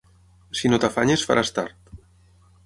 Si 0.59 0.71
no 0.71 0.79
t'afanyes, 0.85 1.27
faràs 1.31 1.53
tard. 1.59 1.95